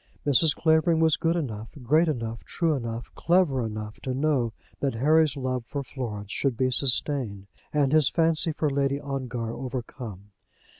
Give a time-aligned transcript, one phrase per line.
[0.25, 0.55] Mrs.
[0.55, 5.63] Clavering was good enough, great enough, true enough, clever enough to know that Harry's love
[5.67, 10.31] for Florence should be sustained, and his fancy for Lady Ongar overcome.